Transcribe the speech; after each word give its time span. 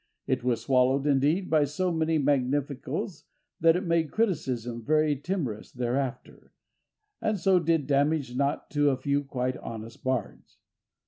It 0.25 0.43
was 0.43 0.61
swallowed, 0.63 1.05
indeed, 1.05 1.47
by 1.47 1.63
so 1.65 1.91
many 1.91 2.17
magnificoes 2.17 3.25
that 3.59 3.75
it 3.75 3.85
made 3.85 4.09
criticism 4.09 4.81
very 4.83 5.15
timorous 5.15 5.71
thereafter, 5.71 6.53
and 7.21 7.39
so 7.39 7.59
did 7.59 7.85
damage 7.85 8.29
to 8.31 8.35
not 8.35 8.75
a 8.75 8.97
few 8.97 9.23
quite 9.23 9.57
honest 9.57 10.03
bards. 10.03 10.57